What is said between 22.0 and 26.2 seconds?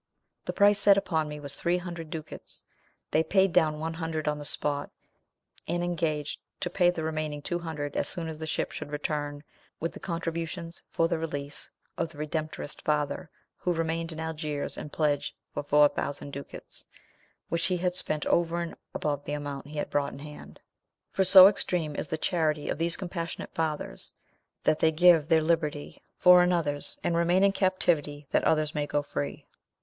the charity of these compassionate fathers, that they give their liberty